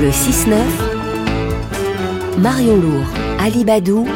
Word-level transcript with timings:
Le 0.00 0.08
6-9, 0.08 0.56
Marion 2.38 2.76
Lourd, 2.76 3.04
Ali 3.38 3.66
Badou, 3.66 4.06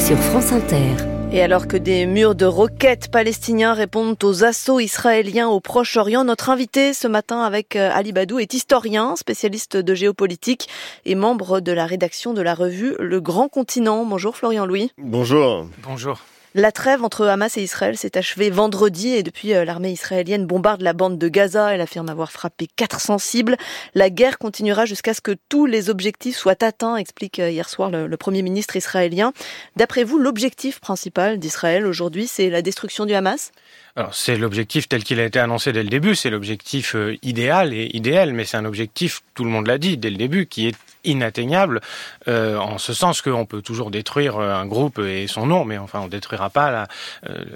sur 0.00 0.16
France 0.16 0.50
Inter. 0.50 0.96
Et 1.30 1.40
alors 1.40 1.68
que 1.68 1.76
des 1.76 2.04
murs 2.04 2.34
de 2.34 2.46
roquettes 2.46 3.08
palestiniens 3.08 3.74
répondent 3.74 4.16
aux 4.24 4.42
assauts 4.42 4.80
israéliens 4.80 5.46
au 5.46 5.60
Proche-Orient, 5.60 6.24
notre 6.24 6.50
invité 6.50 6.94
ce 6.94 7.06
matin 7.06 7.42
avec 7.42 7.76
euh, 7.76 7.90
Ali 7.94 8.10
Badou 8.10 8.40
est 8.40 8.54
historien, 8.54 9.14
spécialiste 9.14 9.76
de 9.76 9.94
géopolitique 9.94 10.68
et 11.04 11.14
membre 11.14 11.60
de 11.60 11.70
la 11.70 11.86
rédaction 11.86 12.34
de 12.34 12.42
la 12.42 12.54
revue 12.54 12.96
Le 12.98 13.20
Grand 13.20 13.48
Continent. 13.48 14.04
Bonjour 14.04 14.36
Florian 14.36 14.66
Louis. 14.66 14.90
Bonjour. 14.98 15.68
Bonjour. 15.84 16.18
La 16.58 16.72
trêve 16.72 17.04
entre 17.04 17.24
Hamas 17.24 17.56
et 17.56 17.62
Israël 17.62 17.96
s'est 17.96 18.18
achevée 18.18 18.50
vendredi 18.50 19.10
et 19.14 19.22
depuis 19.22 19.54
euh, 19.54 19.64
l'armée 19.64 19.92
israélienne 19.92 20.44
bombarde 20.44 20.82
la 20.82 20.92
bande 20.92 21.16
de 21.16 21.28
Gaza. 21.28 21.72
Elle 21.72 21.80
affirme 21.80 22.08
avoir 22.08 22.32
frappé 22.32 22.66
400 22.74 23.18
cibles. 23.18 23.56
La 23.94 24.10
guerre 24.10 24.38
continuera 24.38 24.84
jusqu'à 24.84 25.14
ce 25.14 25.20
que 25.20 25.36
tous 25.48 25.66
les 25.66 25.88
objectifs 25.88 26.36
soient 26.36 26.64
atteints, 26.64 26.96
explique 26.96 27.38
euh, 27.38 27.48
hier 27.48 27.68
soir 27.68 27.92
le, 27.92 28.16
Premier 28.16 28.42
ministre 28.42 28.74
israélien. 28.74 29.32
D'après 29.76 30.02
vous, 30.02 30.18
l'objectif 30.18 30.80
principal 30.80 31.38
d'Israël 31.38 31.86
aujourd'hui, 31.86 32.26
c'est 32.26 32.50
la 32.50 32.60
destruction 32.60 33.06
du 33.06 33.14
Hamas? 33.14 33.52
Alors 33.98 34.14
c'est 34.14 34.36
l'objectif 34.36 34.88
tel 34.88 35.02
qu'il 35.02 35.18
a 35.18 35.24
été 35.24 35.40
annoncé 35.40 35.72
dès 35.72 35.82
le 35.82 35.88
début, 35.88 36.14
c'est 36.14 36.30
l'objectif 36.30 36.94
euh, 36.94 37.16
idéal 37.22 37.74
et 37.74 37.90
idéal, 37.94 38.32
mais 38.32 38.44
c'est 38.44 38.56
un 38.56 38.64
objectif, 38.64 39.22
tout 39.34 39.42
le 39.42 39.50
monde 39.50 39.66
l'a 39.66 39.76
dit 39.76 39.96
dès 39.96 40.10
le 40.10 40.16
début, 40.16 40.46
qui 40.46 40.68
est 40.68 40.76
inatteignable, 41.02 41.80
euh, 42.28 42.58
en 42.58 42.78
ce 42.78 42.92
sens 42.92 43.22
qu'on 43.22 43.44
peut 43.44 43.60
toujours 43.60 43.90
détruire 43.90 44.36
euh, 44.36 44.54
un 44.54 44.66
groupe 44.66 45.00
et 45.00 45.26
son 45.26 45.46
nom, 45.46 45.64
mais 45.64 45.78
enfin 45.78 45.98
on 46.00 46.04
ne 46.04 46.10
détruira 46.10 46.48
pas 46.48 46.70
la, 46.70 46.86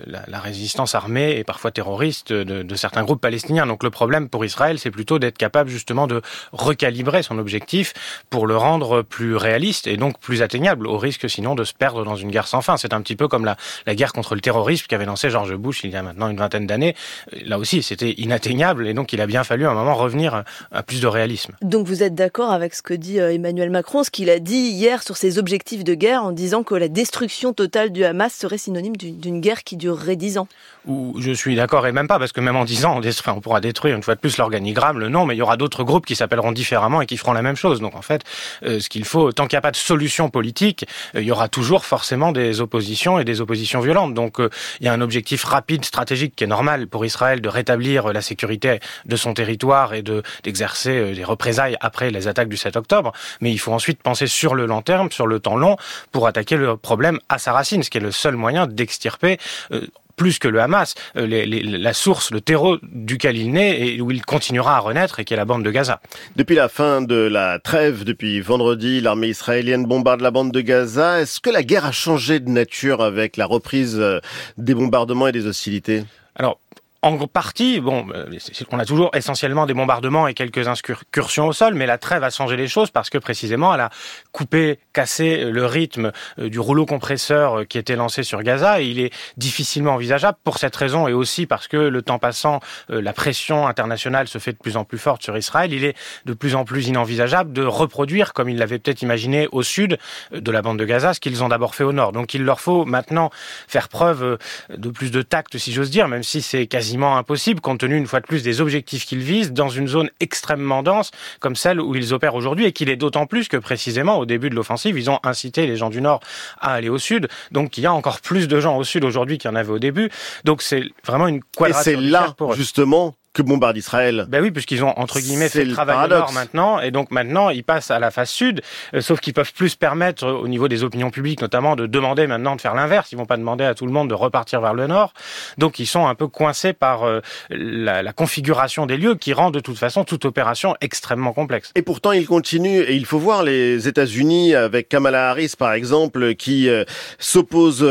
la, 0.06 0.24
la, 0.26 0.40
résistance 0.40 0.96
armée 0.96 1.36
et 1.36 1.44
parfois 1.44 1.70
terroriste 1.70 2.32
de, 2.32 2.62
de, 2.62 2.74
certains 2.74 3.04
groupes 3.04 3.20
palestiniens. 3.20 3.66
Donc 3.66 3.84
le 3.84 3.90
problème 3.90 4.28
pour 4.28 4.44
Israël, 4.44 4.80
c'est 4.80 4.90
plutôt 4.90 5.20
d'être 5.20 5.38
capable 5.38 5.70
justement 5.70 6.08
de 6.08 6.22
recalibrer 6.52 7.22
son 7.22 7.38
objectif 7.38 7.94
pour 8.30 8.48
le 8.48 8.56
rendre 8.56 9.02
plus 9.02 9.36
réaliste 9.36 9.86
et 9.86 9.96
donc 9.96 10.18
plus 10.18 10.42
atteignable, 10.42 10.88
au 10.88 10.98
risque 10.98 11.30
sinon 11.30 11.54
de 11.54 11.62
se 11.62 11.74
perdre 11.74 12.04
dans 12.04 12.16
une 12.16 12.30
guerre 12.30 12.48
sans 12.48 12.62
fin. 12.62 12.76
C'est 12.76 12.94
un 12.94 13.02
petit 13.02 13.16
peu 13.16 13.28
comme 13.28 13.44
la, 13.44 13.56
la 13.86 13.94
guerre 13.94 14.12
contre 14.12 14.34
le 14.34 14.40
terrorisme 14.40 14.86
qu'avait 14.88 15.04
lancé 15.04 15.30
George 15.30 15.54
Bush 15.54 15.84
il 15.84 15.90
y 15.90 15.96
a 15.96 16.02
maintenant 16.02 16.31
une 16.32 16.38
vingtaine 16.38 16.66
d'années, 16.66 16.96
là 17.44 17.58
aussi 17.58 17.82
c'était 17.82 18.10
inatteignable 18.12 18.88
et 18.88 18.94
donc 18.94 19.12
il 19.12 19.20
a 19.20 19.26
bien 19.26 19.44
fallu 19.44 19.66
à 19.66 19.70
un 19.70 19.74
moment 19.74 19.94
revenir 19.94 20.44
à 20.70 20.82
plus 20.82 21.00
de 21.00 21.06
réalisme. 21.06 21.52
Donc 21.62 21.86
vous 21.86 22.02
êtes 22.02 22.14
d'accord 22.14 22.50
avec 22.50 22.74
ce 22.74 22.82
que 22.82 22.94
dit 22.94 23.20
euh, 23.20 23.32
Emmanuel 23.32 23.70
Macron, 23.70 24.04
ce 24.04 24.10
qu'il 24.10 24.30
a 24.30 24.38
dit 24.38 24.70
hier 24.70 25.02
sur 25.02 25.16
ses 25.16 25.38
objectifs 25.38 25.84
de 25.84 25.94
guerre 25.94 26.24
en 26.24 26.32
disant 26.32 26.62
que 26.62 26.74
la 26.74 26.88
destruction 26.88 27.52
totale 27.52 27.90
du 27.90 28.04
Hamas 28.04 28.32
serait 28.32 28.58
synonyme 28.58 28.96
d'une 28.96 29.40
guerre 29.40 29.64
qui 29.64 29.76
durerait 29.76 30.16
dix 30.16 30.38
ans? 30.38 30.48
Ou 30.86 31.14
je 31.18 31.32
suis 31.32 31.54
d'accord 31.54 31.86
et 31.86 31.92
même 31.92 32.08
pas 32.08 32.18
parce 32.18 32.32
que 32.32 32.40
même 32.40 32.56
en 32.56 32.64
dix 32.64 32.84
ans 32.84 33.00
on, 33.26 33.40
pourra 33.40 33.60
détruire 33.60 33.96
une 33.96 34.02
fois 34.02 34.14
de 34.14 34.20
plus 34.20 34.36
l'organigramme, 34.36 34.98
le 34.98 35.08
nom, 35.08 35.26
mais 35.26 35.34
il 35.34 35.38
y 35.38 35.42
aura 35.42 35.56
d'autres 35.56 35.84
groupes 35.84 36.06
qui 36.06 36.16
s'appelleront 36.16 36.52
différemment 36.52 37.00
et 37.02 37.06
qui 37.06 37.16
feront 37.16 37.32
la 37.32 37.42
même 37.42 37.56
chose. 37.56 37.80
Donc 37.80 37.94
en 37.94 38.02
fait, 38.02 38.22
euh, 38.64 38.80
ce 38.80 38.88
qu'il 38.88 39.04
faut, 39.04 39.32
tant 39.32 39.46
qu'il 39.46 39.56
n'y 39.56 39.58
a 39.58 39.62
pas 39.62 39.70
de 39.70 39.76
solution 39.76 40.30
politique, 40.30 40.86
euh, 41.14 41.22
il 41.22 41.26
y 41.26 41.32
aura 41.32 41.48
toujours 41.48 41.84
forcément 41.84 42.32
des 42.32 42.60
oppositions 42.60 43.18
et 43.18 43.24
des 43.24 43.40
oppositions 43.40 43.80
violentes. 43.80 44.14
Donc 44.14 44.38
il 44.38 44.86
y 44.86 44.88
a 44.88 44.92
un 44.92 45.00
objectif 45.00 45.44
rapide, 45.44 45.84
stratégique 45.84 46.21
qui 46.30 46.44
est 46.44 46.48
normal 46.48 46.86
pour 46.86 47.04
Israël 47.04 47.40
de 47.40 47.48
rétablir 47.48 48.12
la 48.12 48.22
sécurité 48.22 48.80
de 49.04 49.16
son 49.16 49.34
territoire 49.34 49.94
et 49.94 50.02
de 50.02 50.22
d'exercer 50.42 50.96
euh, 50.96 51.14
des 51.14 51.24
représailles 51.24 51.76
après 51.80 52.10
les 52.10 52.28
attaques 52.28 52.48
du 52.48 52.56
7 52.56 52.76
octobre, 52.76 53.12
mais 53.40 53.50
il 53.50 53.58
faut 53.58 53.72
ensuite 53.72 54.02
penser 54.02 54.26
sur 54.26 54.54
le 54.54 54.66
long 54.66 54.82
terme, 54.82 55.10
sur 55.10 55.26
le 55.26 55.40
temps 55.40 55.56
long, 55.56 55.76
pour 56.10 56.26
attaquer 56.26 56.56
le 56.56 56.76
problème 56.76 57.18
à 57.28 57.38
sa 57.38 57.52
racine, 57.52 57.82
ce 57.82 57.90
qui 57.90 57.98
est 57.98 58.02
le 58.02 58.12
seul 58.12 58.36
moyen 58.36 58.66
d'extirper 58.66 59.38
euh, 59.72 59.86
plus 60.22 60.38
que 60.38 60.46
le 60.46 60.60
Hamas, 60.60 60.94
euh, 61.16 61.26
la 61.26 61.92
source, 61.92 62.30
le 62.30 62.40
terreau 62.40 62.78
duquel 62.84 63.36
il 63.36 63.50
naît 63.50 63.80
et 63.80 64.00
où 64.00 64.12
il 64.12 64.24
continuera 64.24 64.76
à 64.76 64.78
renaître 64.78 65.18
et 65.18 65.24
qui 65.24 65.34
est 65.34 65.36
la 65.36 65.44
bande 65.44 65.64
de 65.64 65.70
Gaza. 65.72 66.00
Depuis 66.36 66.54
la 66.54 66.68
fin 66.68 67.02
de 67.02 67.16
la 67.16 67.58
trêve, 67.58 68.04
depuis 68.04 68.40
vendredi, 68.40 69.00
l'armée 69.00 69.26
israélienne 69.26 69.84
bombarde 69.84 70.20
la 70.20 70.30
bande 70.30 70.52
de 70.52 70.60
Gaza. 70.60 71.20
Est-ce 71.20 71.40
que 71.40 71.50
la 71.50 71.64
guerre 71.64 71.86
a 71.86 71.90
changé 71.90 72.38
de 72.38 72.48
nature 72.48 73.02
avec 73.02 73.36
la 73.36 73.46
reprise 73.46 73.96
euh, 73.98 74.20
des 74.58 74.74
bombardements 74.74 75.26
et 75.26 75.32
des 75.32 75.48
hostilités? 75.48 76.04
Alors, 76.36 76.60
en 77.04 77.18
partie, 77.26 77.80
bon, 77.80 78.06
euh, 78.14 78.26
on 78.70 78.78
a 78.78 78.84
toujours 78.84 79.10
essentiellement 79.14 79.66
des 79.66 79.74
bombardements 79.74 80.28
et 80.28 80.34
quelques 80.34 80.68
incursions 80.68 81.48
au 81.48 81.52
sol, 81.52 81.74
mais 81.74 81.84
la 81.84 81.98
trêve 81.98 82.22
a 82.22 82.30
changé 82.30 82.56
les 82.56 82.68
choses 82.68 82.92
parce 82.92 83.10
que 83.10 83.18
précisément 83.18 83.74
elle 83.74 83.80
a 83.80 83.90
coupé, 84.30 84.78
cassé 84.92 85.44
le 85.50 85.66
rythme 85.66 86.12
euh, 86.38 86.48
du 86.48 86.60
rouleau 86.60 86.86
compresseur 86.86 87.60
euh, 87.60 87.64
qui 87.64 87.78
était 87.78 87.96
lancé 87.96 88.22
sur 88.22 88.44
Gaza 88.44 88.80
et 88.80 88.86
il 88.86 89.00
est 89.00 89.12
difficilement 89.36 89.94
envisageable 89.94 90.38
pour 90.44 90.58
cette 90.58 90.76
raison 90.76 91.08
et 91.08 91.12
aussi 91.12 91.46
parce 91.46 91.66
que 91.66 91.76
le 91.76 92.02
temps 92.02 92.20
passant, 92.20 92.60
la 92.88 93.12
pression 93.12 93.66
internationale 93.66 94.28
se 94.28 94.38
fait 94.38 94.52
de 94.52 94.58
plus 94.58 94.76
en 94.76 94.84
plus 94.84 94.98
forte 94.98 95.22
sur 95.22 95.36
Israël. 95.36 95.72
Il 95.72 95.84
est 95.84 95.96
de 96.24 96.34
plus 96.34 96.54
en 96.54 96.64
plus 96.64 96.86
inenvisageable 96.86 97.52
de 97.52 97.64
reproduire, 97.64 98.32
comme 98.32 98.48
ils 98.48 98.58
l'avaient 98.58 98.78
peut-être 98.78 99.02
imaginé 99.02 99.48
au 99.50 99.62
sud 99.62 99.98
de 100.32 100.50
la 100.50 100.62
bande 100.62 100.78
de 100.78 100.84
Gaza, 100.84 101.14
ce 101.14 101.20
qu'ils 101.20 101.42
ont 101.42 101.48
d'abord 101.48 101.74
fait 101.74 101.84
au 101.84 101.92
nord. 101.92 102.12
Donc 102.12 102.34
il 102.34 102.44
leur 102.44 102.60
faut 102.60 102.84
maintenant 102.84 103.30
faire 103.66 103.88
preuve 103.88 104.38
de 104.70 104.90
plus 104.90 105.10
de 105.10 105.22
tact, 105.22 105.58
si 105.58 105.72
j'ose 105.72 105.90
dire, 105.90 106.08
même 106.08 106.22
si 106.22 106.42
c'est 106.42 106.66
quasi 106.66 106.91
impossible 107.00 107.60
compte 107.60 107.80
tenu 107.80 107.96
une 107.96 108.06
fois 108.06 108.20
de 108.20 108.26
plus 108.26 108.42
des 108.42 108.60
objectifs 108.60 109.06
qu'ils 109.06 109.20
visent 109.20 109.52
dans 109.52 109.68
une 109.68 109.88
zone 109.88 110.10
extrêmement 110.20 110.82
dense 110.82 111.10
comme 111.40 111.56
celle 111.56 111.80
où 111.80 111.94
ils 111.94 112.14
opèrent 112.14 112.34
aujourd'hui 112.34 112.66
et 112.66 112.72
qu'il 112.72 112.88
est 112.88 112.96
d'autant 112.96 113.26
plus 113.26 113.48
que 113.48 113.56
précisément 113.56 114.18
au 114.18 114.26
début 114.26 114.50
de 114.50 114.54
l'offensive, 114.54 114.98
ils 114.98 115.10
ont 115.10 115.18
incité 115.24 115.66
les 115.66 115.76
gens 115.76 115.90
du 115.90 116.00
Nord 116.00 116.20
à 116.60 116.72
aller 116.72 116.88
au 116.88 116.98
Sud. 116.98 117.28
Donc 117.50 117.78
il 117.78 117.84
y 117.84 117.86
a 117.86 117.92
encore 117.92 118.20
plus 118.20 118.48
de 118.48 118.60
gens 118.60 118.76
au 118.76 118.84
Sud 118.84 119.04
aujourd'hui 119.04 119.38
qu'il 119.38 119.50
y 119.50 119.52
en 119.52 119.56
avait 119.56 119.72
au 119.72 119.78
début. 119.78 120.10
Donc 120.44 120.62
c'est 120.62 120.84
vraiment 121.04 121.28
une 121.28 121.42
quadrature. 121.42 121.92
Et 121.92 121.96
c'est 121.96 122.00
là, 122.00 122.34
justement, 122.54 123.14
que 123.32 123.42
bombarde 123.42 123.76
Israël. 123.76 124.26
Ben 124.28 124.42
oui, 124.42 124.50
puisqu'ils 124.50 124.84
ont 124.84 124.98
entre 124.98 125.18
guillemets 125.18 125.48
fait 125.48 125.64
le 125.64 125.72
travail 125.72 126.08
de 126.08 126.14
nord 126.14 126.32
maintenant, 126.32 126.80
et 126.80 126.90
donc 126.90 127.10
maintenant 127.10 127.48
ils 127.48 127.64
passent 127.64 127.90
à 127.90 127.98
la 127.98 128.10
phase 128.10 128.28
sud, 128.28 128.60
euh, 128.94 129.00
sauf 129.00 129.20
qu'ils 129.20 129.32
peuvent 129.32 129.54
plus 129.54 129.74
permettre 129.74 130.26
au 130.26 130.48
niveau 130.48 130.68
des 130.68 130.84
opinions 130.84 131.10
publiques 131.10 131.40
notamment 131.40 131.74
de 131.74 131.86
demander 131.86 132.26
maintenant 132.26 132.56
de 132.56 132.60
faire 132.60 132.74
l'inverse. 132.74 133.10
Ils 133.12 133.16
vont 133.16 133.24
pas 133.24 133.38
demander 133.38 133.64
à 133.64 133.74
tout 133.74 133.86
le 133.86 133.92
monde 133.92 134.10
de 134.10 134.14
repartir 134.14 134.60
vers 134.60 134.74
le 134.74 134.86
nord, 134.86 135.14
donc 135.56 135.78
ils 135.78 135.86
sont 135.86 136.06
un 136.06 136.14
peu 136.14 136.28
coincés 136.28 136.74
par 136.74 137.04
euh, 137.04 137.20
la, 137.48 138.02
la, 138.02 138.12
configuration 138.12 138.84
des 138.84 138.98
lieux 138.98 139.14
qui 139.14 139.32
rend 139.32 139.50
de 139.50 139.60
toute 139.60 139.78
façon 139.78 140.04
toute 140.04 140.26
opération 140.26 140.76
extrêmement 140.82 141.32
complexe. 141.32 141.72
Et 141.74 141.82
pourtant 141.82 142.12
ils 142.12 142.26
continuent, 142.26 142.82
et 142.82 142.94
il 142.94 143.06
faut 143.06 143.18
voir 143.18 143.42
les 143.42 143.88
États-Unis 143.88 144.54
avec 144.54 144.90
Kamala 144.90 145.30
Harris 145.30 145.54
par 145.58 145.72
exemple 145.72 146.34
qui 146.34 146.68
euh, 146.68 146.84
s'oppose 147.18 147.82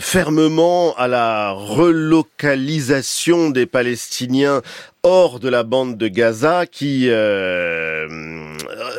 fermement 0.00 0.94
à 0.96 1.08
la 1.08 1.50
relocalisation 1.50 3.50
des 3.50 3.66
Palestiniens 3.66 4.62
hors 5.02 5.40
de 5.40 5.48
la 5.48 5.62
bande 5.62 5.96
de 5.96 6.08
Gaza, 6.08 6.66
qui 6.66 7.08
euh, 7.08 8.06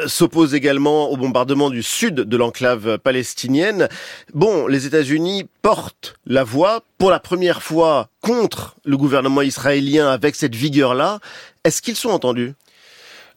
s'oppose 0.07 0.55
également 0.55 1.09
au 1.09 1.17
bombardement 1.17 1.69
du 1.69 1.83
sud 1.83 2.15
de 2.15 2.37
l'enclave 2.37 2.97
palestinienne. 2.97 3.89
Bon, 4.33 4.67
les 4.67 4.85
États-Unis 4.85 5.47
portent 5.61 6.15
la 6.25 6.43
voix 6.43 6.83
pour 6.97 7.11
la 7.11 7.19
première 7.19 7.61
fois 7.61 8.09
contre 8.21 8.75
le 8.85 8.97
gouvernement 8.97 9.41
israélien 9.41 10.09
avec 10.09 10.35
cette 10.35 10.55
vigueur-là. 10.55 11.19
Est-ce 11.63 11.81
qu'ils 11.81 11.95
sont 11.95 12.09
entendus? 12.09 12.53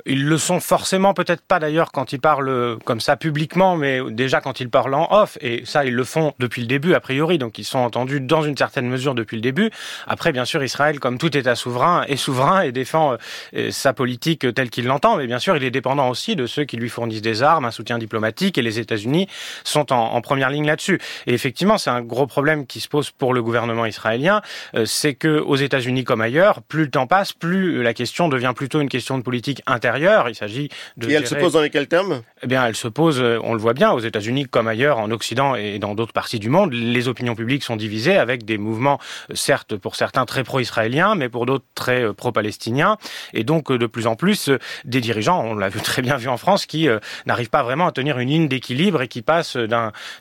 Ils 0.07 0.27
le 0.27 0.39
sont 0.39 0.61
forcément, 0.61 1.15
peut-être 1.15 1.43
pas 1.43 1.59
d'ailleurs 1.59 1.93
quand 1.93 2.13
ils 2.13 2.21
parlent 2.21 2.79
comme 2.85 3.01
ça 3.01 3.17
publiquement, 3.17 3.77
mais 3.77 4.01
déjà 4.11 4.41
quand 4.41 4.61
ils 4.61 4.71
parlent 4.71 4.95
en 4.95 5.09
off, 5.11 5.39
et 5.41 5.63
ça 5.65 5.85
ils 5.85 5.95
le 5.95 6.05
font 6.05 6.35
depuis 6.39 6.63
le 6.63 6.67
début 6.67 6.95
a 6.95 7.01
priori, 7.01 7.39
donc 7.39 7.59
ils 7.59 7.65
sont 7.65 7.79
entendus 7.79 8.21
dans 8.21 8.43
une 8.43 8.57
certaine 8.57 8.89
mesure 8.89 9.15
depuis 9.15 9.37
le 9.37 9.43
début. 9.43 9.71
Après, 10.07 10.33
bien 10.33 10.45
sûr, 10.45 10.63
Israël, 10.63 10.99
comme 10.99 11.19
tout 11.19 11.37
État 11.37 11.55
souverain, 11.55 12.05
est 12.09 12.17
souverain 12.17 12.63
et 12.63 12.73
défend 12.73 13.17
euh, 13.55 13.71
sa 13.71 13.93
politique 13.93 14.53
telle 14.55 14.71
qu'il 14.71 14.87
l'entend, 14.87 15.17
mais 15.17 15.27
bien 15.27 15.39
sûr, 15.39 15.57
il 15.57 15.65
est 15.65 15.71
dépendant 15.71 16.09
aussi 16.09 16.37
de 16.37 16.47
ceux 16.47 16.65
qui 16.65 16.77
lui 16.77 16.89
fournissent 16.89 17.23
des 17.23 17.43
armes, 17.43 17.65
un 17.65 17.71
soutien 17.71 17.99
diplomatique, 17.99 18.59
et 18.59 18.63
les 18.63 18.79
États-Unis 18.79 19.29
sont 19.65 19.93
en, 19.93 20.21
première 20.21 20.51
ligne 20.51 20.67
là-dessus. 20.67 21.01
Et 21.27 21.35
effectivement, 21.35 21.79
c'est 21.79 21.91
un 21.91 22.01
gros 22.01 22.27
problème 22.27 22.67
qui 22.67 22.81
se 22.81 22.89
pose 22.89 23.11
pour 23.11 23.35
le 23.35 23.43
gouvernement 23.43 23.87
israélien, 23.87 24.41
euh, 24.75 24.85
c'est 24.85 25.15
que 25.15 25.39
aux 25.41 25.57
États-Unis 25.57 26.05
comme 26.05 26.21
ailleurs, 26.21 26.63
plus 26.63 26.85
le 26.85 26.91
temps 26.91 27.07
passe, 27.07 27.33
plus 27.33 27.83
la 27.83 27.95
question 27.95 28.29
devient 28.29 28.53
plutôt 28.55 28.81
une 28.81 28.89
question 28.89 29.19
de 29.19 29.23
politique 29.23 29.63
intérieure 29.67 29.92
il 29.99 30.35
s'agit 30.35 30.69
de. 30.97 31.09
Et 31.09 31.15
elle 31.15 31.27
se 31.27 31.35
pose 31.35 31.53
dans 31.53 31.61
lesquels 31.61 31.89
termes? 31.89 32.23
Eh 32.43 32.47
bien, 32.47 32.67
elle 32.67 32.77
se 32.77 32.89
pose, 32.89 33.21
euh, 33.21 33.39
on 33.43 33.55
le 33.55 33.61
voit 33.61 33.75
bien, 33.75 33.93
aux 33.93 34.01
États-Unis 34.01 34.47
comme 34.47 34.67
ailleurs, 34.69 34.99
en 34.99 35.11
Occident 35.11 35.55
et 35.55 35.79
dans 35.79 35.95
d'autres 35.95 36.13
parties 36.13 36.39
du 36.39 36.49
monde. 36.49 36.73
Les 36.73 37.09
opinions 37.09 37.35
publiques 37.35 37.63
sont 37.63 37.77
divisées 37.77 38.17
avec 38.17 38.45
des 38.45 38.59
mouvements, 38.59 38.99
euh, 39.31 39.35
certes 39.35 39.77
pour 39.77 39.97
certains 39.97 40.25
très 40.27 40.45
pro-israéliens, 40.45 41.15
mais 41.15 41.29
pour 41.29 41.47
d'autres 41.47 41.65
très 41.75 42.03
euh, 42.03 42.13
pro-palestiniens. 42.13 42.97
Et 43.33 43.45
donc, 43.45 43.71
de 43.73 43.87
plus 43.87 44.07
en 44.07 44.17
plus, 44.17 44.51
des 44.85 45.01
dirigeants, 45.01 45.43
on 45.45 45.55
l'a 45.55 45.71
très 45.85 46.03
bien 46.03 46.17
vu 46.17 46.29
en 46.29 46.37
France, 46.37 46.67
qui 46.67 46.89
n'arrivent 47.27 47.51
pas 47.51 47.63
vraiment 47.63 47.87
à 47.87 47.93
tenir 47.93 48.19
une 48.19 48.29
ligne 48.29 48.49
d'équilibre 48.49 49.03
et 49.03 49.09
qui 49.09 49.23
passent 49.23 49.57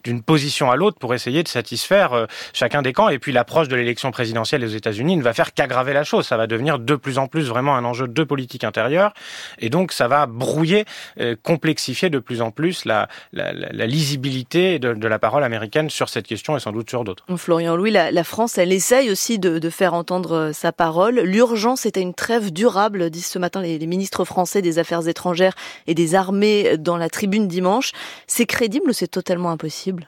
d'une 0.03 0.21
position 0.21 0.71
à 0.71 0.75
l'autre 0.75 0.97
pour 0.99 1.13
essayer 1.13 1.43
de 1.43 1.47
satisfaire 1.47 2.27
chacun 2.53 2.81
des 2.81 2.93
camps. 2.93 3.09
Et 3.09 3.19
puis, 3.19 3.31
l'approche 3.31 3.67
de 3.67 3.75
l'élection 3.75 4.11
présidentielle 4.11 4.63
aux 4.63 4.67
États-Unis 4.67 5.17
ne 5.17 5.23
va 5.23 5.33
faire 5.33 5.53
qu'aggraver 5.53 5.93
la 5.93 6.03
chose. 6.03 6.27
Ça 6.27 6.37
va 6.37 6.47
devenir 6.47 6.79
de 6.79 6.95
plus 6.95 7.17
en 7.17 7.27
plus 7.27 7.47
vraiment 7.47 7.75
un 7.75 7.85
enjeu 7.85 8.07
de 8.07 8.23
politique 8.23 8.63
intérieure 8.63 9.13
Et 9.61 9.69
donc, 9.69 9.91
ça 9.91 10.07
va 10.07 10.25
brouiller, 10.25 10.85
euh, 11.19 11.35
complexifier 11.41 12.09
de 12.09 12.19
plus 12.19 12.41
en 12.41 12.51
plus 12.51 12.85
la, 12.85 13.07
la, 13.31 13.53
la 13.53 13.85
lisibilité 13.85 14.79
de, 14.79 14.93
de, 14.93 15.07
la 15.07 15.19
parole 15.19 15.43
américaine 15.43 15.89
sur 15.89 16.09
cette 16.09 16.27
question 16.27 16.57
et 16.57 16.59
sans 16.59 16.71
doute 16.71 16.89
sur 16.89 17.03
d'autres. 17.03 17.25
Florian 17.37 17.75
Louis, 17.75 17.91
la, 17.91 18.23
France, 18.23 18.57
elle 18.57 18.73
essaye 18.73 19.11
aussi 19.11 19.39
de, 19.39 19.59
de 19.59 19.69
faire 19.69 19.93
entendre 19.93 20.35
euh, 20.35 20.53
sa 20.53 20.71
parole. 20.71 21.19
L'urgence 21.19 21.85
est 21.85 21.97
à 21.97 22.01
une 22.01 22.13
trêve 22.13 22.51
durable, 22.51 23.09
disent 23.09 23.27
ce 23.27 23.39
matin 23.39 23.61
les, 23.61 23.77
les 23.77 23.87
ministres 23.87 24.25
français 24.25 24.61
des 24.61 24.79
Affaires 24.79 25.07
étrangères 25.07 25.53
et 25.87 25.93
des 25.93 26.15
armées 26.15 26.77
dans 26.77 26.97
la 26.97 27.09
tribune 27.09 27.47
dimanche. 27.47 27.91
C'est 28.27 28.45
crédible 28.45 28.89
ou 28.89 28.93
c'est 28.93 29.07
totalement 29.07 29.51
impossible? 29.51 30.07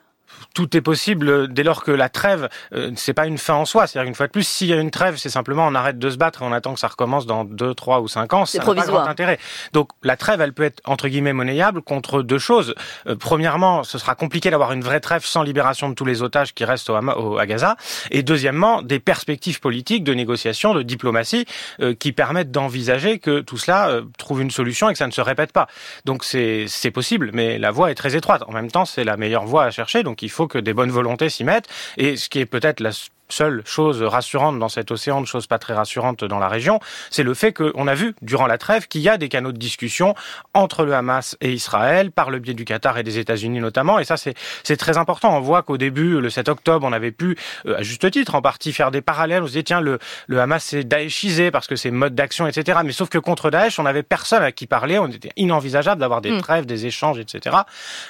Tout 0.54 0.76
est 0.78 0.82
possible 0.82 1.52
dès 1.52 1.64
lors 1.64 1.84
que 1.84 1.92
la 1.92 2.10
trêve, 2.10 2.50
euh, 2.74 2.92
c'est 2.96 3.14
pas 3.14 3.26
une 3.26 3.38
fin 3.38 3.56
en 3.56 3.66
soi. 3.66 3.88
C'est-à-dire 3.88 4.08
une 4.08 4.16
fois 4.16 4.28
de 4.28 4.32
plus, 4.32 4.48
s'il 4.48 4.68
y 4.68 4.74
a 4.74 4.78
une 4.78 4.92
trêve, 4.92 5.18
c'est 5.18 5.30
simplement 5.30 5.66
on 5.68 5.76
arrête 5.76 6.00
de 6.00 6.10
se 6.10 6.18
battre 6.18 6.42
et 6.42 6.46
on 6.46 6.52
attend 6.52 6.74
que 6.74 6.80
ça 6.80 6.88
recommence 6.88 7.26
dans 7.26 7.46
deux, 7.46 7.74
trois 7.74 8.02
ou 8.02 8.08
cinq 8.08 8.34
ans. 8.34 8.46
Ça 8.46 8.60
n'a 8.60 8.66
pas 8.66 8.86
grand 8.86 9.08
intérêt. 9.08 9.40
Donc 9.74 9.90
la 10.04 10.18
trêve, 10.18 10.42
elle 10.42 10.54
peut 10.54 10.64
être 10.64 10.82
entre 10.86 11.08
guillemets 11.08 11.34
monnayable 11.34 11.82
contre 11.82 12.22
deux 12.22 12.40
choses. 12.40 12.76
Euh, 13.08 13.16
premièrement, 13.16 13.84
ce 13.84 13.98
sera 13.98 14.16
compliqué 14.16 14.50
d'avoir 14.50 14.74
une 14.74 14.84
vraie 14.84 15.00
trêve 15.00 15.26
sans 15.26 15.44
libération 15.44 15.90
de 15.90 15.94
tous 15.94 16.06
les 16.06 16.22
otages 16.22 16.54
qui 16.54 16.66
restent 16.66 16.90
au, 16.90 16.96
au, 16.96 17.38
à 17.38 17.46
Gaza. 17.46 17.78
Et 18.12 18.24
deuxièmement, 18.24 18.82
des 18.82 19.00
perspectives 19.00 19.60
politiques 19.60 20.04
de 20.04 20.14
négociation, 20.14 20.74
de 20.74 20.84
diplomatie, 20.84 21.46
euh, 21.80 21.94
qui 21.94 22.12
permettent 22.12 22.52
d'envisager 22.52 23.20
que 23.20 23.40
tout 23.40 23.58
cela 23.58 23.90
euh, 23.90 24.02
trouve 24.18 24.42
une 24.42 24.52
solution 24.52 24.90
et 24.90 24.94
que 24.94 24.98
ça 24.98 25.08
ne 25.08 25.12
se 25.12 25.22
répète 25.22 25.52
pas. 25.52 25.68
Donc 26.06 26.24
c'est 26.24 26.92
possible, 26.94 27.32
mais 27.34 27.58
la 27.58 27.72
voie 27.72 27.92
est 27.92 27.96
très 27.96 28.16
étroite. 28.16 28.44
En 28.48 28.52
même 28.52 28.72
temps, 28.72 28.86
c'est 28.86 29.04
la 29.04 29.18
meilleure 29.18 29.46
voie 29.46 29.66
à 29.66 29.72
chercher. 29.72 30.04
Donc 30.04 30.23
il 30.24 30.30
faut 30.30 30.48
que 30.48 30.58
des 30.58 30.74
bonnes 30.74 30.92
volontés 30.92 31.30
s'y 31.30 31.44
mettent. 31.44 31.68
Et 31.98 32.18
ce 32.18 32.30
qui 32.30 32.40
est 32.40 32.46
peut-être 32.46 32.80
la 32.80 32.92
seule 33.30 33.64
chose 33.66 34.02
rassurante 34.04 34.60
dans 34.60 34.70
cet 34.70 34.92
océan 34.92 35.22
de 35.22 35.26
choses 35.26 35.48
pas 35.48 35.60
très 35.60 35.74
rassurantes 35.74 36.24
dans 36.24 36.40
la 36.40 36.48
région, 36.48 36.80
c'est 37.10 37.24
le 37.24 37.34
fait 37.34 37.54
qu'on 37.54 37.88
a 37.88 37.96
vu 37.96 38.16
durant 38.22 38.48
la 38.48 38.58
trêve 38.58 38.88
qu'il 38.88 39.02
y 39.02 39.10
a 39.10 39.18
des 39.18 39.30
canaux 39.30 39.52
de 39.52 39.58
discussion 39.58 40.16
entre 40.54 40.86
le 40.86 40.94
Hamas 40.94 41.38
et 41.42 41.52
Israël, 41.52 42.12
par 42.12 42.30
le 42.30 42.40
biais 42.40 42.54
du 42.54 42.66
Qatar 42.66 42.98
et 42.98 43.04
des 43.04 43.20
États-Unis 43.20 43.60
notamment, 43.60 44.00
et 44.00 44.06
ça 44.06 44.16
c'est 44.18 44.78
très 44.78 44.98
important. 44.98 45.36
On 45.36 45.40
voit 45.42 45.62
qu'au 45.64 45.78
début, 45.78 46.20
le 46.20 46.30
7 46.30 46.50
octobre, 46.50 46.86
on 46.88 46.94
avait 46.94 47.12
pu, 47.12 47.38
euh, 47.66 47.78
à 47.78 47.82
juste 47.82 48.10
titre, 48.12 48.36
en 48.36 48.42
partie 48.42 48.74
faire 48.74 48.92
des 48.92 49.02
parallèles. 49.02 49.44
On 49.44 49.48
se 49.48 49.52
disait, 49.52 49.64
tiens, 49.64 49.82
le, 49.82 50.00
le 50.28 50.42
Hamas 50.42 50.64
c'est 50.64 50.84
daéchisé 50.84 51.52
parce 51.52 51.68
que 51.68 51.76
c'est 51.76 51.92
mode 51.92 52.16
d'action, 52.16 52.48
etc. 52.48 52.80
Mais 52.84 52.92
sauf 52.92 53.10
que 53.10 53.18
contre 53.18 53.50
Daesh, 53.50 53.80
on 53.80 53.84
n'avait 53.84 54.04
personne 54.04 54.44
à 54.44 54.52
qui 54.52 54.68
parler, 54.68 55.00
on 55.00 55.08
était 55.08 55.32
inenvisageable 55.38 56.00
d'avoir 56.00 56.22
des 56.22 56.32
mm. 56.32 56.42
trêves, 56.42 56.66
des 56.66 56.86
échanges, 56.86 57.20
etc. 57.20 57.56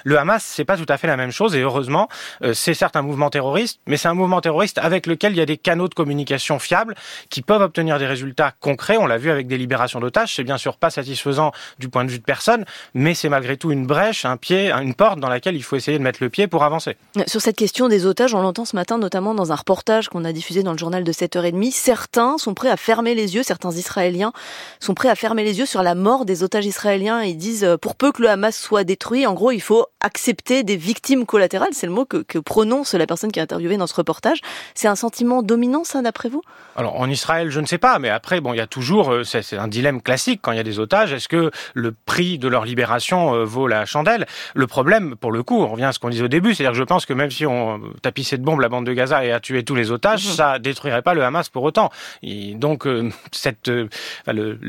Le 0.03 0.17
Hamas, 0.17 0.43
c'est 0.43 0.65
pas 0.65 0.77
tout 0.77 0.85
à 0.89 0.97
fait 0.97 1.07
la 1.07 1.17
même 1.17 1.31
chose, 1.31 1.55
et 1.55 1.61
heureusement, 1.61 2.09
euh, 2.43 2.53
c'est 2.53 2.73
certes 2.73 2.95
un 2.95 3.01
mouvement 3.01 3.29
terroriste, 3.29 3.79
mais 3.87 3.97
c'est 3.97 4.07
un 4.07 4.13
mouvement 4.13 4.41
terroriste 4.41 4.77
avec 4.77 5.02
le 5.07 5.13
lequel 5.13 5.33
il 5.33 5.37
y 5.37 5.41
a 5.41 5.45
des 5.45 5.57
canaux 5.57 5.87
de 5.87 5.93
communication 5.93 6.59
fiables 6.59 6.95
qui 7.29 7.41
peuvent 7.41 7.61
obtenir 7.61 7.99
des 7.99 8.07
résultats 8.07 8.51
concrets. 8.59 8.97
On 8.97 9.05
l'a 9.05 9.17
vu 9.17 9.29
avec 9.29 9.47
des 9.47 9.57
libérations 9.57 9.99
d'otages. 9.99 10.35
C'est 10.35 10.43
bien 10.43 10.57
sûr 10.57 10.77
pas 10.77 10.89
satisfaisant 10.89 11.51
du 11.77 11.87
point 11.87 12.03
de 12.03 12.09
vue 12.09 12.17
de 12.17 12.23
personne, 12.23 12.65
mais 12.95 13.13
c'est 13.13 13.29
malgré 13.29 13.55
tout 13.55 13.71
une 13.71 13.85
brèche, 13.85 14.25
un 14.25 14.37
pied, 14.37 14.71
une 14.71 14.95
porte 14.95 15.19
dans 15.19 15.29
laquelle 15.29 15.55
il 15.55 15.63
faut 15.63 15.75
essayer 15.75 15.97
de 15.99 16.03
mettre 16.03 16.19
le 16.21 16.29
pied 16.29 16.47
pour 16.47 16.63
avancer. 16.63 16.97
Sur 17.27 17.41
cette 17.41 17.55
question 17.55 17.87
des 17.87 18.05
otages, 18.05 18.33
on 18.33 18.41
l'entend 18.41 18.65
ce 18.65 18.75
matin 18.75 18.97
notamment 18.97 19.35
dans 19.35 19.51
un 19.51 19.55
reportage 19.55 20.09
qu'on 20.09 20.25
a 20.25 20.33
diffusé 20.33 20.63
dans 20.63 20.71
le 20.71 20.77
journal 20.79 21.03
de 21.03 21.11
7h30. 21.11 21.71
Certains 21.71 22.37
sont 22.39 22.55
prêts 22.55 22.69
à 22.69 22.77
fermer 22.77 23.13
les 23.13 23.35
yeux, 23.35 23.43
certains 23.43 23.71
Israéliens 23.71 24.33
sont 24.79 24.93
prêts 24.93 25.09
à 25.09 25.15
fermer 25.15 25.43
les 25.43 25.59
yeux 25.59 25.65
sur 25.65 25.83
la 25.83 25.95
mort 25.95 26.25
des 26.25 26.43
otages 26.43 26.65
israéliens. 26.65 27.21
Ils 27.23 27.37
disent, 27.37 27.63
euh, 27.63 27.77
pour 27.77 27.95
peu 27.95 28.11
que 28.11 28.21
le 28.21 28.29
Hamas 28.29 28.57
soit 28.57 28.83
détruit, 28.83 29.25
en 29.25 29.33
gros, 29.33 29.51
il 29.51 29.61
faut 29.61 29.85
accepter 30.01 30.63
des 30.63 30.75
victimes 30.75 31.25
collatérales. 31.25 31.73
C'est 31.73 31.87
le 31.87 31.93
mot 31.93 32.05
que, 32.05 32.17
que 32.17 32.39
prononce 32.39 32.93
la 32.93 33.07
personne 33.07 33.31
qui 33.31 33.39
a 33.39 33.43
interviewé 33.43 33.77
dans 33.77 33.87
ce 33.87 33.93
reportage. 33.93 34.41
C'est 34.75 34.87
un 34.93 34.95
sentiment 34.95 35.41
dominant, 35.41 35.83
ça, 35.83 36.01
d'après 36.01 36.29
vous? 36.29 36.41
Alors, 36.75 36.99
en 36.99 37.09
Israël, 37.09 37.49
je 37.49 37.59
ne 37.59 37.65
sais 37.65 37.77
pas, 37.77 37.99
mais 37.99 38.09
après, 38.09 38.41
bon, 38.41 38.53
il 38.53 38.57
y 38.57 38.61
a 38.61 38.67
toujours, 38.67 39.11
euh, 39.11 39.23
c'est 39.23 39.57
un 39.57 39.67
dilemme 39.67 40.01
classique 40.01 40.39
quand 40.41 40.51
il 40.51 40.57
y 40.57 40.59
a 40.59 40.63
des 40.63 40.79
otages. 40.79 41.11
Est-ce 41.13 41.27
que 41.27 41.51
le 41.73 41.91
prix 41.91 42.37
de 42.39 42.47
leur 42.47 42.65
libération 42.65 43.35
euh, 43.35 43.43
vaut 43.43 43.67
la 43.67 43.85
chandelle? 43.85 44.25
Le 44.53 44.67
problème, 44.67 45.15
pour 45.15 45.31
le 45.31 45.43
coup, 45.43 45.61
on 45.61 45.67
revient 45.67 45.85
à 45.85 45.91
ce 45.91 45.99
qu'on 45.99 46.09
disait 46.09 46.23
au 46.23 46.29
début, 46.29 46.53
c'est-à-dire 46.53 46.71
que 46.71 46.77
je 46.77 46.83
pense 46.83 47.05
que 47.05 47.13
même 47.13 47.31
si 47.31 47.45
on 47.45 47.81
tapissait 48.01 48.37
de 48.37 48.43
bombes 48.43 48.59
la 48.59 48.69
bande 48.69 48.85
de 48.85 48.93
Gaza 48.93 49.25
et 49.25 49.31
a 49.31 49.39
tué 49.39 49.63
tous 49.63 49.75
les 49.75 49.91
otages, 49.91 50.25
mhm. 50.25 50.31
ça 50.31 50.59
détruirait 50.59 51.01
pas 51.01 51.13
le 51.13 51.23
Hamas 51.23 51.49
pour 51.49 51.63
autant. 51.63 51.89
Et 52.21 52.53
donc, 52.53 52.85
euh, 52.87 53.09
cette, 53.31 53.71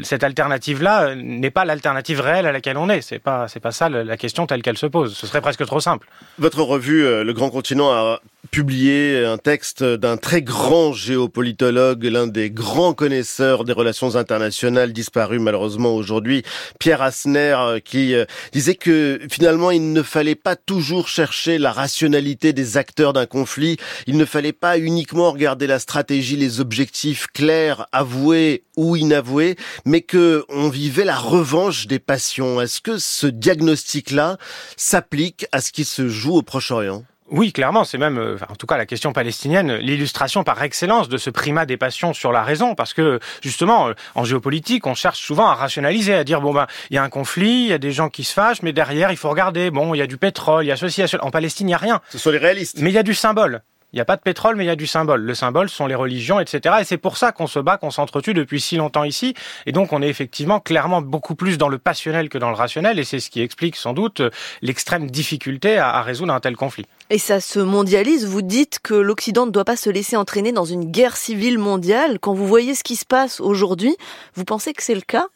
cette 0.02 0.24
alternative-là 0.24 1.14
n'est 1.14 1.50
pas 1.50 1.64
l'alternative 1.64 2.20
réelle 2.20 2.46
à 2.46 2.52
laquelle 2.52 2.78
on 2.78 2.88
est. 2.88 3.02
C'est 3.02 3.18
pas, 3.18 3.48
c'est 3.48 3.60
pas 3.60 3.72
ça 3.72 3.88
la 3.88 4.16
question 4.16 4.46
telle 4.46 4.62
qu'elle 4.62 4.78
se 4.78 4.86
pose. 4.86 5.14
Ce 5.14 5.26
serait 5.26 5.42
presque 5.42 5.64
trop 5.66 5.80
simple. 5.80 6.08
Votre 6.38 6.62
revue, 6.62 7.02
Le 7.02 7.32
Grand 7.32 7.50
Continent, 7.50 7.90
a 7.92 8.20
publié 8.50 9.25
un 9.25 9.38
texte 9.38 9.82
d'un 9.82 10.17
très 10.17 10.43
grand 10.43 10.93
géopolitologue, 10.93 12.05
l'un 12.05 12.26
des 12.26 12.50
grands 12.50 12.94
connaisseurs 12.94 13.64
des 13.64 13.73
relations 13.73 14.17
internationales 14.17 14.93
disparu 14.93 15.38
malheureusement 15.38 15.94
aujourd'hui, 15.94 16.43
Pierre 16.79 17.02
Asner, 17.02 17.56
euh, 17.58 17.79
qui 17.81 18.14
euh, 18.14 18.25
disait 18.52 18.75
que 18.75 19.20
finalement 19.31 19.70
il 19.70 19.93
ne 19.93 20.02
fallait 20.02 20.35
pas 20.35 20.56
toujours 20.56 21.08
chercher 21.08 21.58
la 21.58 21.73
rationalité 21.73 22.52
des 22.52 22.76
acteurs 22.76 23.12
d'un 23.12 23.26
conflit, 23.26 23.76
il 24.06 24.17
ne 24.17 24.25
fallait 24.25 24.52
pas 24.52 24.79
uniquement 24.79 25.32
regarder 25.32 25.67
la 25.67 25.79
stratégie, 25.79 26.37
les 26.37 26.61
objectifs 26.61 27.26
clairs, 27.29 27.87
avoués 27.93 28.64
ou 28.76 28.96
inavoués, 28.96 29.56
mais 29.85 30.00
que 30.00 30.44
on 30.49 30.69
vivait 30.69 31.05
la 31.05 31.17
revanche 31.17 31.87
des 31.87 31.99
passions. 31.99 32.61
Est-ce 32.61 32.81
que 32.81 32.99
ce 32.99 33.26
diagnostic-là 33.26 34.38
s'applique 34.76 35.46
à 35.52 35.61
ce 35.61 35.73
qui 35.73 35.85
se 35.85 36.08
joue 36.08 36.37
au 36.37 36.43
Proche-Orient? 36.43 37.05
Oui, 37.30 37.52
clairement, 37.52 37.84
c'est 37.84 37.96
même, 37.96 38.18
euh, 38.18 38.36
en 38.50 38.54
tout 38.54 38.66
cas, 38.66 38.76
la 38.76 38.84
question 38.84 39.14
palestinienne, 39.14 39.76
l'illustration 39.76 40.44
par 40.44 40.62
excellence 40.62 41.08
de 41.08 41.16
ce 41.16 41.30
primat 41.30 41.64
des 41.64 41.78
passions 41.78 42.12
sur 42.12 42.32
la 42.32 42.42
raison, 42.42 42.74
parce 42.74 42.92
que 42.92 43.18
justement, 43.42 43.88
euh, 43.88 43.94
en 44.14 44.24
géopolitique, 44.24 44.86
on 44.86 44.94
cherche 44.94 45.20
souvent 45.20 45.48
à 45.48 45.54
rationaliser, 45.54 46.14
à 46.14 46.22
dire 46.22 46.42
bon 46.42 46.52
ben, 46.52 46.66
il 46.90 46.96
y 46.96 46.98
a 46.98 47.02
un 47.02 47.08
conflit, 47.08 47.62
il 47.62 47.68
y 47.68 47.72
a 47.72 47.78
des 47.78 47.92
gens 47.92 48.10
qui 48.10 48.24
se 48.24 48.34
fâchent, 48.34 48.60
mais 48.60 48.74
derrière, 48.74 49.10
il 49.10 49.16
faut 49.16 49.30
regarder, 49.30 49.70
bon, 49.70 49.94
il 49.94 49.98
y 49.98 50.02
a 50.02 50.06
du 50.06 50.18
pétrole, 50.18 50.64
il 50.64 50.68
y 50.68 50.72
a 50.72 50.76
ceci, 50.76 51.00
il 51.00 51.02
y 51.02 51.04
a 51.04 51.08
cela. 51.08 51.24
En 51.24 51.30
Palestine, 51.30 51.66
il 51.66 51.70
n'y 51.70 51.74
a 51.74 51.78
rien. 51.78 52.02
Ce 52.10 52.18
sont 52.18 52.30
les 52.30 52.38
réalistes. 52.38 52.78
Mais 52.80 52.90
il 52.90 52.94
y 52.94 52.98
a 52.98 53.02
du 53.02 53.14
symbole. 53.14 53.62
Il 53.94 53.99
n'y 53.99 54.00
a 54.00 54.05
pas 54.05 54.17
de 54.17 54.23
pétrole, 54.23 54.56
mais 54.56 54.64
il 54.64 54.67
y 54.67 54.70
a 54.70 54.76
du 54.76 54.88
symbole. 54.88 55.20
Le 55.20 55.35
symbole 55.37 55.69
sont 55.69 55.87
les 55.87 55.94
religions, 55.94 56.41
etc. 56.41 56.79
Et 56.81 56.85
c'est 56.85 56.96
pour 56.96 57.17
ça 57.17 57.31
qu'on 57.31 57.46
se 57.46 57.61
bat, 57.61 57.76
qu'on 57.76 57.93
s'entretue 57.93 58.35
depuis 58.35 58.61
si 58.61 58.76
longtemps 58.76 59.05
ici. 59.05 59.35
Et 59.67 59.73
donc, 59.73 59.93
on 59.93 60.02
est 60.02 60.08
effectivement 60.08 60.58
clairement 60.58 61.00
beaucoup 61.00 61.37
plus 61.37 61.58
dans 61.58 61.69
le 61.69 61.79
passionnel 61.79 62.29
que 62.29 62.37
dans 62.37 62.49
le 62.49 62.56
rationnel. 62.56 62.99
Et 62.99 63.05
c'est 63.05 63.20
ce 63.20 63.31
qui 63.31 63.41
explique 63.41 63.76
sans 63.76 63.93
doute 63.93 64.20
l'extrême 64.62 65.08
difficulté 65.08 65.79
à, 65.79 66.02
résoudre 66.02 66.35
un 66.35 66.41
tel 66.41 66.56
conflit. 66.56 66.87
Et 67.08 67.19
ça 67.19 67.38
se 67.38 67.61
mondialise. 67.61 68.26
Vous 68.26 68.43
dites 68.43 68.81
que 68.82 68.94
l'Occident 68.94 69.46
ne 69.46 69.52
doit 69.52 69.64
pas 69.64 69.76
se 69.76 69.91
laisser 69.91 70.17
entraîner 70.17 70.50
dans 70.50 70.64
une 70.64 70.91
guerre 70.91 71.17
civile 71.17 71.61
mondiale. 71.61 72.19
Quand 72.19 72.35
vous 72.35 72.49
voyez 72.49 72.75
ce 72.75 72.82
qui 72.82 72.96
se 72.96 73.06
passe 73.06 73.41
aujourd'hui, 73.41 73.96
vous 74.35 74.44
pensez 74.44 74.73
que 74.73 74.82
c'est 74.82 74.96
le 74.96 75.02
cas? 75.02 75.29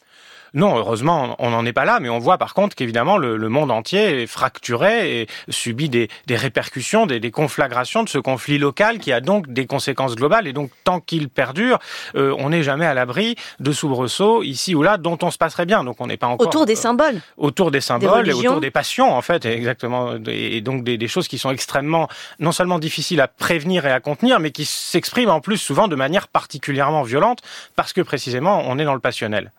Non, 0.54 0.76
heureusement, 0.76 1.36
on 1.38 1.50
n'en 1.50 1.64
est 1.66 1.72
pas 1.72 1.84
là, 1.84 1.98
mais 2.00 2.08
on 2.08 2.18
voit 2.18 2.38
par 2.38 2.54
contre 2.54 2.74
qu'évidemment 2.74 3.18
le, 3.18 3.36
le, 3.36 3.48
monde 3.48 3.70
entier 3.70 4.22
est 4.22 4.26
fracturé 4.26 5.20
et 5.20 5.26
subit 5.48 5.88
des, 5.88 6.08
des 6.26 6.36
répercussions, 6.36 7.06
des, 7.06 7.20
des, 7.20 7.30
conflagrations 7.30 8.02
de 8.02 8.08
ce 8.08 8.18
conflit 8.18 8.58
local 8.58 8.98
qui 8.98 9.12
a 9.12 9.20
donc 9.20 9.48
des 9.48 9.66
conséquences 9.66 10.16
globales. 10.16 10.46
Et 10.46 10.52
donc, 10.52 10.70
tant 10.84 11.00
qu'il 11.00 11.28
perdure, 11.28 11.78
euh, 12.14 12.34
on 12.38 12.50
n'est 12.50 12.62
jamais 12.62 12.86
à 12.86 12.94
l'abri 12.94 13.36
de 13.60 13.72
soubresauts 13.72 14.42
ici 14.42 14.74
ou 14.74 14.82
là 14.82 14.96
dont 14.96 15.18
on 15.22 15.30
se 15.30 15.38
passerait 15.38 15.66
bien. 15.66 15.84
Donc, 15.84 16.00
on 16.00 16.06
n'est 16.06 16.16
pas 16.16 16.26
encore 16.26 16.46
autour 16.46 16.66
des 16.66 16.76
symboles, 16.76 17.20
autour 17.36 17.70
des 17.70 17.80
symboles, 17.80 18.28
et 18.28 18.32
autour 18.32 18.60
des 18.60 18.70
passions 18.70 19.12
en 19.12 19.22
fait, 19.22 19.44
exactement, 19.44 20.14
et 20.26 20.60
donc 20.60 20.84
des, 20.84 20.96
des 20.96 21.08
choses 21.08 21.28
qui 21.28 21.38
sont 21.38 21.50
extrêmement 21.50 22.08
non 22.38 22.52
seulement 22.52 22.78
difficiles 22.78 23.20
à 23.20 23.28
prévenir 23.28 23.86
et 23.86 23.92
à 23.92 24.00
contenir, 24.00 24.40
mais 24.40 24.50
qui 24.50 24.64
s'expriment 24.64 25.30
en 25.30 25.40
plus 25.40 25.58
souvent 25.58 25.88
de 25.88 25.96
manière 25.96 26.28
particulièrement 26.28 27.02
violente 27.02 27.40
parce 27.76 27.92
que 27.92 28.00
précisément 28.00 28.62
on 28.66 28.78
est 28.78 28.84
dans 28.84 28.94
le 28.94 29.00
passionnel. 29.00 29.52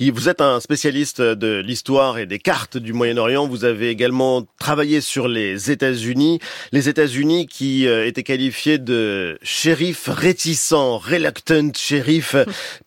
Vous 0.00 0.28
êtes 0.28 0.40
un 0.40 0.60
spécialiste 0.60 1.20
de 1.20 1.62
l'histoire 1.64 2.18
et 2.18 2.26
des 2.26 2.38
cartes 2.38 2.76
du 2.76 2.92
Moyen-Orient. 2.92 3.48
Vous 3.48 3.64
avez 3.64 3.88
également 3.88 4.46
travaillé 4.58 5.00
sur 5.00 5.28
les 5.28 5.70
États-Unis. 5.70 6.40
Les 6.72 6.88
États-Unis 6.88 7.46
qui 7.46 7.86
euh, 7.86 8.06
étaient 8.06 8.22
qualifiés 8.22 8.78
de 8.78 9.38
shérif 9.42 10.08
réticent, 10.08 10.72
reluctant 10.72 11.70
shérif, 11.74 12.36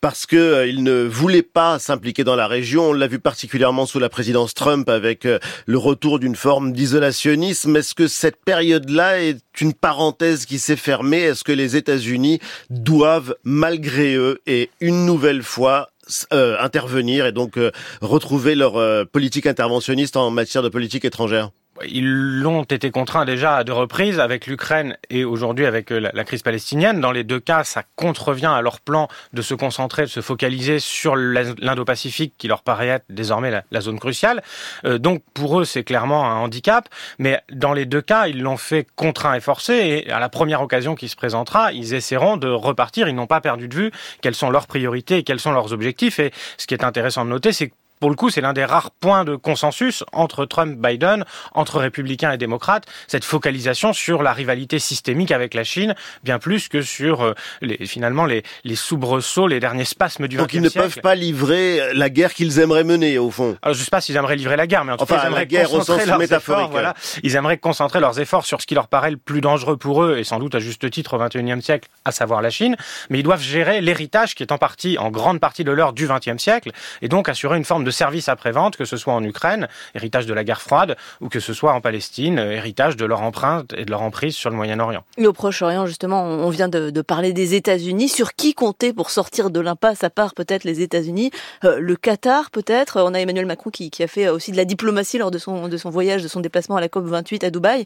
parce 0.02 0.26
que 0.26 0.36
euh, 0.36 0.68
ils 0.68 0.84
ne 0.84 1.04
voulaient 1.04 1.42
pas 1.42 1.80
s'impliquer 1.80 2.24
dans 2.24 2.36
la 2.36 2.48
région. 2.48 2.90
On 2.90 2.94
l'a 2.94 3.08
vu 3.08 3.20
particulièrement 3.20 3.86
sous 3.86 4.00
la 4.00 4.10
présidence 4.10 4.54
Trump 4.54 4.90
avec 4.90 5.26
euh, 5.26 5.40
le 5.66 5.78
retour 5.78 6.20
d'une 6.20 6.36
forme 6.36 6.74
d'isolationnisme. 6.74 7.76
Est-ce 7.76 7.96
que 7.96 8.08
cette 8.08 8.44
période-là 8.44 9.22
est 9.22 9.40
une 9.60 9.74
parenthèse 9.74 10.46
qui 10.46 10.60
s'est 10.60 10.76
fermée? 10.76 11.22
Est-ce 11.22 11.44
que 11.44 11.52
les 11.52 11.76
États-Unis 11.76 12.40
doivent, 12.70 13.36
malgré 13.44 14.16
eux, 14.16 14.40
et 14.46 14.70
une 14.80 15.06
nouvelle 15.06 15.44
fois, 15.44 15.90
intervenir 16.32 17.26
et 17.26 17.32
donc 17.32 17.58
euh, 17.58 17.72
retrouver 18.02 18.56
leur 18.56 18.78
euh, 18.78 19.06
politique 19.06 19.46
interventionniste 19.46 20.18
en 20.18 20.30
matière 20.32 20.64
de 20.64 20.70
politique 20.70 21.06
étrangère 21.06 21.52
ils 21.86 22.40
l'ont 22.40 22.64
été 22.64 22.92
contraints 22.92 23.26
déjà 23.26 23.56
à 23.56 23.64
deux 23.64 23.74
reprises 23.74 24.20
avec 24.20 24.48
l'Ukraine 24.48 24.98
et 25.10 25.26
aujourd'hui 25.26 25.66
avec 25.66 25.92
euh, 25.92 26.10
la, 26.14 26.24
crise 26.24 26.44
palestinienne. 26.44 27.02
Dans 27.02 27.12
les 27.12 27.24
deux 27.24 27.40
cas, 27.40 27.64
ça 27.64 27.84
contrevient 27.96 28.52
à 28.54 28.62
leur 28.62 28.80
plan 28.80 29.08
de 29.34 29.42
se 29.42 29.54
concentrer, 29.54 30.04
de 30.04 30.08
se 30.08 30.22
focaliser 30.22 30.80
sur 30.80 31.16
l'Indo-Pacifique 31.16 32.34
qui 32.38 32.48
leur 32.48 32.62
paraît 32.62 32.88
être 32.88 33.06
désormais 33.10 33.64
la, 33.72 33.82
zone 33.82 34.00
cruciale. 34.00 34.44
Euh, 34.86 34.98
donc 34.98 35.24
pour 35.34 35.60
eux, 35.60 35.66
c'est 35.66 35.84
clairement 35.84 36.26
un 36.26 36.36
handicap. 36.36 36.88
Mais 37.18 37.42
dans 37.52 37.74
les 37.74 37.86
deux 37.86 38.02
cas, 38.02 38.28
ils 38.28 38.42
l'ont 38.42 38.58
fait 38.58 38.86
contraint 38.96 39.34
et 39.34 39.42
forcé. 39.42 39.74
Et 39.74 40.12
à 40.12 40.20
la 40.20 40.30
première 40.30 40.62
occasion 40.62 40.96
qui 40.96 41.10
se 41.10 41.16
présentera, 41.16 41.74
ils 41.74 41.94
essaieront 41.94 42.38
de 42.38 42.48
repartir. 42.48 43.08
Ils 43.08 43.16
n'ont 43.16 43.28
pas 43.28 43.42
perdu 43.42 43.68
de 43.68 43.76
vue 43.76 43.92
quelles 44.22 44.36
sont 44.36 44.50
leurs 44.50 44.68
priorités 44.68 45.18
et 45.18 45.24
quels 45.24 45.40
sont 45.40 45.52
leurs 45.52 45.74
objectifs. 45.74 46.20
Et 46.20 46.32
ce 46.58 46.68
qui 46.68 46.74
est 46.74 46.84
intéressant 46.84 47.26
de 47.26 47.30
noter, 47.30 47.52
c'est 47.52 47.70
que 47.70 47.74
pour 48.04 48.10
le 48.10 48.18
coup, 48.18 48.30
c'est 48.30 48.42
l'un 48.42 48.52
des 48.52 48.66
rares 48.66 48.92
points 48.92 49.24
de 49.24 49.38
consensus 49.38 50.04
entre 50.12 50.44
Trump-Biden, 50.44 51.24
entre 51.54 51.80
républicains 51.80 52.34
et 52.34 52.38
démocrates, 52.38 52.84
cette 53.08 53.24
focalisation 53.24 53.94
sur 53.94 54.24
la 54.24 54.34
rivalité 54.34 54.78
systémique 54.78 55.32
avec 55.32 55.54
la 55.54 55.64
Chine, 55.64 55.96
bien 56.22 56.38
plus 56.38 56.68
que 56.68 56.82
sur 56.82 57.24
euh, 57.24 57.34
les, 57.62 57.78
finalement 57.86 58.26
les, 58.26 58.44
les 58.66 58.76
soubresauts, 58.76 59.48
les 59.48 59.62
derniers 59.62 59.86
spasmes 59.86 60.28
du. 60.28 60.36
Donc 60.36 60.54
ils 60.54 60.60
ne 60.60 60.68
peuvent 60.68 61.00
pas 61.00 61.16
livrer 61.16 61.94
la 61.94 62.10
guerre 62.10 62.34
qu'ils 62.34 62.60
aimeraient 62.60 62.84
mener, 62.84 63.18
au 63.18 63.32
fond. 63.32 63.56
Alors, 63.62 63.74
je 63.74 63.80
ne 63.80 63.86
sais 63.86 63.90
pas 63.90 64.02
s'ils 64.02 64.18
aimeraient 64.18 64.36
livrer 64.36 64.58
la 64.58 64.68
guerre, 64.68 64.84
mais 64.84 64.92
en 64.92 64.98
tout 64.98 65.04
enfin, 65.04 65.16
cas, 65.16 65.22
ils 65.24 65.28
aimeraient 65.28 65.46
guerre 65.46 65.70
concentrer 65.70 65.94
au 65.94 65.98
sens 66.00 66.08
leurs 66.08 66.20
métaphorique. 66.20 66.60
efforts, 66.60 66.72
voilà, 66.72 66.96
ils 67.24 67.38
aimeraient 67.38 67.58
concentrer 67.58 68.02
leurs 68.02 68.20
efforts 68.20 68.46
sur 68.46 68.60
ce 68.60 68.68
qui 68.68 68.76
leur 68.76 68.90
paraît 68.90 69.12
le 69.12 69.18
plus 69.18 69.40
dangereux 69.40 69.78
pour 69.78 70.04
eux, 70.04 70.18
et 70.18 70.26
sans 70.26 70.40
doute 70.40 70.56
à 70.56 70.60
juste 70.60 70.92
titre 70.92 71.14
au 71.14 71.20
XXIe 71.26 71.62
siècle, 71.62 71.88
à 72.04 72.12
savoir 72.12 72.42
la 72.42 72.50
Chine, 72.50 72.76
mais 73.10 73.20
ils 73.20 73.24
doivent 73.24 73.42
gérer 73.42 73.80
l'héritage 73.80 74.36
qui 74.36 74.44
est 74.44 74.52
en 74.52 74.58
partie, 74.58 74.98
en 74.98 75.10
grande 75.10 75.40
partie 75.40 75.64
de 75.64 75.72
l'heure 75.72 75.94
du 75.94 76.06
XXe 76.06 76.36
siècle, 76.44 76.72
et 77.02 77.08
donc 77.08 77.30
assurer 77.30 77.56
une 77.56 77.64
forme 77.64 77.86
de 77.86 77.93
service 77.94 78.28
après-vente, 78.28 78.76
que 78.76 78.86
ce 78.86 78.98
soit 78.98 79.14
en 79.14 79.24
Ukraine, 79.24 79.70
héritage 79.96 80.26
de 80.26 80.34
la 80.34 80.44
guerre 80.44 80.62
froide, 80.62 80.98
ou 81.22 81.30
que 81.30 81.40
ce 81.40 81.54
soit 81.54 81.74
en 81.74 81.80
Palestine, 81.80 82.40
héritage 82.40 82.98
de 82.98 83.06
leur 83.06 83.22
empreinte 83.22 83.74
et 83.78 83.86
de 83.86 83.92
leur 83.92 84.02
emprise 84.02 84.36
sur 84.36 84.50
le 84.50 84.58
Moyen-Orient. 84.58 85.04
Et 85.18 85.28
au 85.28 85.34
Proche-Orient, 85.34 85.86
justement, 85.86 86.24
on 86.24 86.50
vient 86.50 86.68
de, 86.68 87.02
parler 87.02 87.34
des 87.34 87.56
États-Unis. 87.56 88.10
Sur 88.10 88.34
qui 88.34 88.54
compter 88.54 88.94
pour 88.94 89.10
sortir 89.10 89.50
de 89.50 89.60
l'impasse, 89.60 90.04
à 90.04 90.10
part 90.10 90.34
peut-être 90.34 90.64
les 90.64 90.82
États-Unis? 90.82 91.32
Euh, 91.64 91.80
Le 91.80 91.96
Qatar, 91.96 92.52
peut-être? 92.52 93.02
On 93.02 93.14
a 93.14 93.20
Emmanuel 93.20 93.46
Macron 93.46 93.70
qui, 93.70 93.92
a 94.02 94.08
fait 94.08 94.30
aussi 94.30 94.52
de 94.52 94.58
la 94.58 94.66
diplomatie 94.66 95.18
lors 95.18 95.32
de 95.32 95.38
son, 95.38 95.68
voyage, 95.86 96.24
de 96.24 96.28
son 96.28 96.40
déplacement 96.40 96.76
à 96.76 96.82
la 96.82 96.90
COP 96.90 97.06
28 97.06 97.44
à 97.44 97.50
Dubaï. 97.50 97.86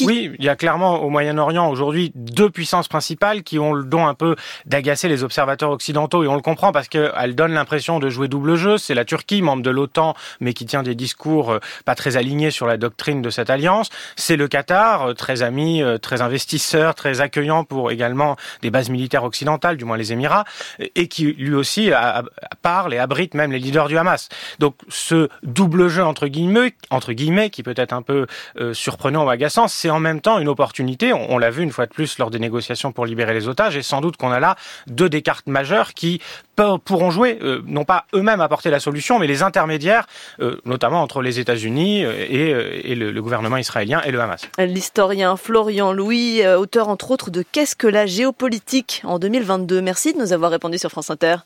Oui, 0.00 0.32
il 0.38 0.44
y 0.44 0.48
a 0.48 0.56
clairement 0.56 1.02
au 1.02 1.10
Moyen-Orient 1.10 1.68
aujourd'hui 1.68 2.12
deux 2.14 2.50
puissances 2.50 2.88
principales 2.88 3.42
qui 3.42 3.58
ont 3.58 3.72
le 3.72 3.84
don 3.84 4.06
un 4.06 4.14
peu 4.14 4.36
d'agacer 4.66 5.08
les 5.08 5.22
observateurs 5.22 5.70
occidentaux 5.70 6.24
et 6.24 6.28
on 6.28 6.34
le 6.34 6.42
comprend 6.42 6.72
parce 6.72 6.88
qu'elles 6.88 7.34
donnent 7.34 7.52
l'impression 7.52 7.98
de 7.98 8.08
jouer 8.08 8.28
double 8.28 8.56
jeu. 8.56 8.78
C'est 8.78 8.94
la 8.94 9.04
Turquie, 9.04 9.42
membre 9.42 9.62
de 9.62 9.70
l'OTAN, 9.70 10.14
mais 10.40 10.52
qui 10.52 10.66
tient 10.66 10.82
des 10.82 10.94
discours 10.94 11.52
euh, 11.52 11.58
pas 11.84 11.94
très 11.94 12.16
alignés 12.16 12.50
sur 12.50 12.66
la 12.66 12.76
doctrine 12.76 13.22
de 13.22 13.30
cette 13.30 13.50
alliance. 13.50 13.90
C'est 14.16 14.36
le 14.36 14.48
Qatar, 14.48 15.08
euh, 15.10 15.14
très 15.14 15.42
ami, 15.42 15.82
euh, 15.82 15.98
très 15.98 16.22
investisseur, 16.22 16.94
très 16.94 17.20
accueillant 17.20 17.64
pour 17.64 17.90
également 17.90 18.36
des 18.62 18.70
bases 18.70 18.90
militaires 18.90 19.24
occidentales, 19.24 19.76
du 19.76 19.84
moins 19.84 19.96
les 19.96 20.12
Émirats, 20.12 20.44
et 20.94 21.08
qui 21.08 21.24
lui 21.24 21.54
aussi 21.54 21.90
parle 22.62 22.94
et 22.94 22.98
abrite 22.98 23.34
même 23.34 23.52
les 23.52 23.58
leaders 23.58 23.88
du 23.88 23.98
Hamas. 23.98 24.28
Donc 24.58 24.74
ce 24.88 25.28
double 25.42 25.88
jeu 25.88 26.04
entre 26.04 26.26
guillemets, 26.26 27.50
qui 27.50 27.62
peut 27.62 27.74
être 27.76 27.92
un 27.92 28.02
peu 28.02 28.26
surprenant 28.72 29.24
ou 29.24 29.30
agaçant, 29.30 29.68
c'est 29.84 29.90
en 29.90 30.00
même 30.00 30.22
temps 30.22 30.38
une 30.38 30.48
opportunité. 30.48 31.12
On, 31.12 31.36
l'a 31.36 31.50
vu 31.50 31.62
une 31.62 31.70
fois 31.70 31.84
de 31.84 31.92
plus 31.92 32.16
lors 32.16 32.30
des 32.30 32.38
négociations 32.38 32.90
pour 32.90 33.04
libérer 33.04 33.34
les 33.34 33.48
otages, 33.48 33.76
et 33.76 33.82
sans 33.82 34.00
doute 34.00 34.16
qu'on 34.16 34.30
a 34.30 34.40
là 34.40 34.56
deux 34.86 35.10
des 35.10 35.20
cartes 35.20 35.46
majeures 35.46 35.92
qui 35.92 36.22
pourront 36.56 37.10
jouer, 37.10 37.38
euh, 37.42 37.60
non 37.66 37.84
pas 37.84 38.06
eux-mêmes 38.14 38.40
apporter 38.40 38.70
la 38.70 38.80
solution, 38.80 39.18
mais 39.18 39.26
les 39.26 39.42
intermédiaires, 39.42 40.06
euh, 40.40 40.58
notamment 40.64 41.02
entre 41.02 41.20
les 41.20 41.38
États-Unis 41.38 42.00
et, 42.00 42.92
et 42.92 42.94
le, 42.94 43.20
gouvernement 43.20 43.58
israélien 43.58 44.00
et 44.06 44.10
le 44.10 44.22
Hamas. 44.22 44.48
L'historien 44.56 45.36
Florian 45.36 45.92
Louis, 45.92 46.46
auteur 46.46 46.88
entre 46.88 47.10
autres 47.10 47.30
de 47.30 47.42
Qu'est-ce 47.42 47.76
que 47.76 47.86
la 47.86 48.06
géopolitique 48.06 49.02
en 49.04 49.18
2022. 49.18 49.82
Merci 49.82 50.14
de 50.14 50.18
nous 50.18 50.32
avoir 50.32 50.50
répondu 50.50 50.78
sur 50.78 50.88
France 50.88 51.10
Inter. 51.10 51.36